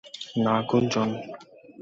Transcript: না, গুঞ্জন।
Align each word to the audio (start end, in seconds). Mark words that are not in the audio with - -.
না, 0.35 0.53
গুঞ্জন। 0.69 1.09